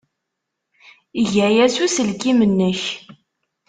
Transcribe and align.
Eg 1.21 1.33
aya 1.47 1.65
s 1.73 1.77
uselkim-nnek. 1.85 2.81